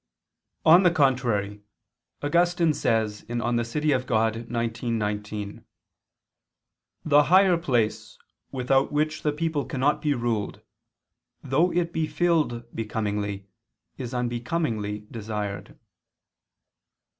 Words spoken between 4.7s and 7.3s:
19): "The